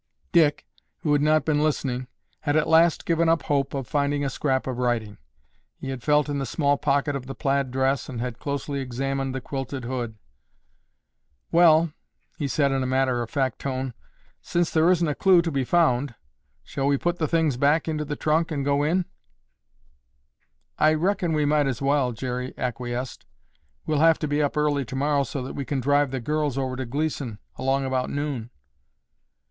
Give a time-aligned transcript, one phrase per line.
[0.31, 0.65] Dick,
[1.01, 2.07] who had not been listening,
[2.39, 5.19] had at last given up hope of finding a scrap of writing.
[5.77, 9.35] He had felt in the small pocket of the plaid dress and had closely examined
[9.35, 10.17] the quilted hood.
[11.51, 11.93] "Well,"
[12.39, 13.93] he said in a matter of fact tone,
[14.41, 16.15] "since there isn't a clue to be found,
[16.63, 19.05] shall we put the things back into the trunk and go in?"
[20.79, 23.27] "I reckon we might as well," Jerry acquiesced.
[23.85, 26.75] "We'll have to be up early tomorrow so that we can drive the girls over
[26.75, 28.49] to Gleeson along about noon."